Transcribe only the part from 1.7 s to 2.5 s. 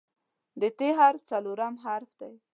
حرف دی.